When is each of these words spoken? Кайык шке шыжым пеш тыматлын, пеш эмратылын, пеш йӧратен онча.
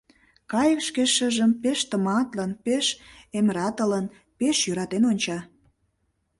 Кайык 0.51 0.79
шке 0.87 1.03
шыжым 1.15 1.51
пеш 1.61 1.79
тыматлын, 1.89 2.51
пеш 2.65 2.85
эмратылын, 3.37 4.05
пеш 4.37 4.57
йӧратен 4.65 5.03
онча. 5.11 5.39